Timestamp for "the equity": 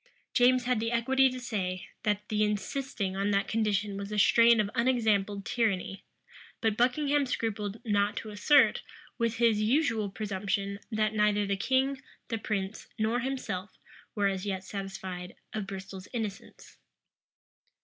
0.79-1.29